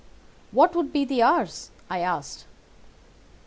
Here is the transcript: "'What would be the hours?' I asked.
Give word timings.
"'What 0.51 0.75
would 0.75 0.91
be 0.91 1.05
the 1.05 1.21
hours?' 1.21 1.69
I 1.87 1.99
asked. 1.99 2.47